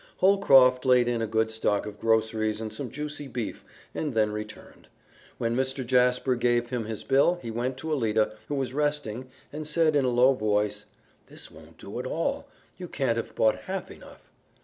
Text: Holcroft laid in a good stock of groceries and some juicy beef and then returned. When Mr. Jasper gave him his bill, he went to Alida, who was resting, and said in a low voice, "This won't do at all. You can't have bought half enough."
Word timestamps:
Holcroft 0.17 0.83
laid 0.83 1.07
in 1.07 1.21
a 1.21 1.27
good 1.27 1.51
stock 1.51 1.85
of 1.85 1.99
groceries 1.99 2.59
and 2.59 2.73
some 2.73 2.89
juicy 2.89 3.27
beef 3.27 3.63
and 3.93 4.15
then 4.15 4.31
returned. 4.31 4.87
When 5.37 5.55
Mr. 5.55 5.85
Jasper 5.85 6.33
gave 6.33 6.69
him 6.71 6.85
his 6.85 7.03
bill, 7.03 7.37
he 7.43 7.51
went 7.51 7.77
to 7.77 7.91
Alida, 7.91 8.35
who 8.47 8.55
was 8.55 8.73
resting, 8.73 9.29
and 9.53 9.67
said 9.67 9.95
in 9.95 10.03
a 10.03 10.09
low 10.09 10.33
voice, 10.33 10.87
"This 11.27 11.51
won't 11.51 11.77
do 11.77 11.99
at 11.99 12.07
all. 12.07 12.47
You 12.77 12.87
can't 12.87 13.17
have 13.17 13.35
bought 13.35 13.57
half 13.57 13.91
enough." 13.91 14.31